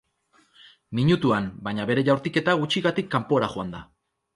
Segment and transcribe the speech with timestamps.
[1.01, 3.89] Minutuan, baina bere jaurtiketa gutxigatik kanpora joan da.